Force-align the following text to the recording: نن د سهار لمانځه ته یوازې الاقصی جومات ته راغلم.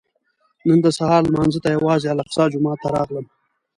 نن 0.67 0.79
د 0.85 0.87
سهار 0.97 1.21
لمانځه 1.27 1.59
ته 1.63 1.69
یوازې 1.77 2.07
الاقصی 2.09 2.43
جومات 2.53 2.77
ته 2.83 2.87
راغلم. 2.95 3.25